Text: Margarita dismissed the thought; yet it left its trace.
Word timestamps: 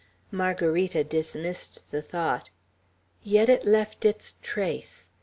Margarita 0.31 1.03
dismissed 1.03 1.91
the 1.91 2.01
thought; 2.01 2.49
yet 3.21 3.49
it 3.49 3.65
left 3.65 4.03
its 4.03 4.33
trace. 4.41 5.09